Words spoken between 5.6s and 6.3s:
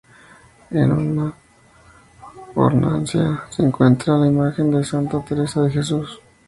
de Jesús.